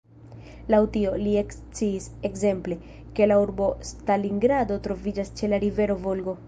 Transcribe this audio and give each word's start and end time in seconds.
Laŭ 0.73 0.79
tio, 0.95 1.11
li 1.25 1.33
eksciis, 1.41 2.09
ekzemple, 2.31 2.79
ke 3.19 3.31
“la 3.31 3.39
urbo 3.45 3.71
Stalingrado 3.93 4.83
troviĝas 4.89 5.35
ĉe 5.41 5.55
la 5.55 5.67
rivero 5.69 6.05
Volgo. 6.09 6.39